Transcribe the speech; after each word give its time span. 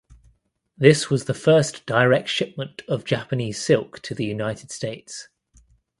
This 0.75 1.11
was 1.11 1.25
the 1.25 1.33
first 1.35 1.85
direct 1.85 2.27
shipment 2.27 2.81
of 2.87 3.05
Japanese 3.05 3.61
silk 3.61 4.01
to 4.01 4.15
the 4.15 4.25
United 4.25 4.71
States. 4.71 5.27